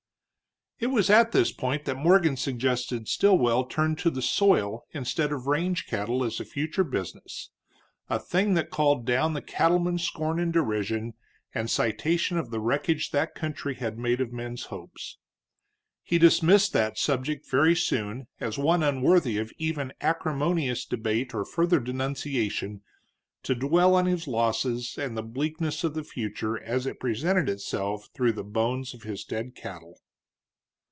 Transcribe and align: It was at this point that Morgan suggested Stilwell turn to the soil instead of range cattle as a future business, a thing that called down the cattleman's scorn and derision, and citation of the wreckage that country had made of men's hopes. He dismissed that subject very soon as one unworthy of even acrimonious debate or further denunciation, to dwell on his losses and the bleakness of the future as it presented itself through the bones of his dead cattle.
It 0.83 0.89
was 0.89 1.11
at 1.11 1.31
this 1.31 1.51
point 1.51 1.85
that 1.85 1.93
Morgan 1.95 2.35
suggested 2.35 3.07
Stilwell 3.07 3.65
turn 3.65 3.95
to 3.97 4.09
the 4.09 4.19
soil 4.23 4.87
instead 4.95 5.31
of 5.31 5.45
range 5.45 5.85
cattle 5.85 6.23
as 6.23 6.39
a 6.39 6.43
future 6.43 6.83
business, 6.83 7.51
a 8.09 8.17
thing 8.17 8.55
that 8.55 8.71
called 8.71 9.05
down 9.05 9.35
the 9.35 9.43
cattleman's 9.43 10.01
scorn 10.01 10.39
and 10.39 10.51
derision, 10.51 11.13
and 11.53 11.69
citation 11.69 12.35
of 12.39 12.49
the 12.49 12.59
wreckage 12.59 13.11
that 13.11 13.35
country 13.35 13.75
had 13.75 13.99
made 13.99 14.19
of 14.21 14.33
men's 14.33 14.63
hopes. 14.73 15.19
He 16.01 16.17
dismissed 16.17 16.73
that 16.73 16.97
subject 16.97 17.47
very 17.47 17.75
soon 17.75 18.25
as 18.39 18.57
one 18.57 18.81
unworthy 18.81 19.37
of 19.37 19.51
even 19.59 19.93
acrimonious 20.01 20.83
debate 20.83 21.35
or 21.35 21.45
further 21.45 21.79
denunciation, 21.79 22.81
to 23.43 23.53
dwell 23.53 23.93
on 23.93 24.07
his 24.07 24.27
losses 24.27 24.95
and 24.97 25.15
the 25.15 25.21
bleakness 25.21 25.83
of 25.83 25.93
the 25.93 26.03
future 26.03 26.59
as 26.59 26.87
it 26.87 26.99
presented 26.99 27.49
itself 27.49 28.09
through 28.15 28.31
the 28.33 28.43
bones 28.43 28.95
of 28.95 29.03
his 29.03 29.23
dead 29.23 29.53
cattle. 29.53 29.99